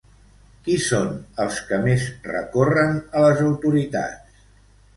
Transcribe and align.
Qui 0.67 0.77
són 0.85 1.11
els 1.43 1.59
que 1.67 1.79
més 1.85 2.07
recorren 2.31 2.99
a 3.21 3.25
les 3.27 3.45
autoritats? 3.51 4.45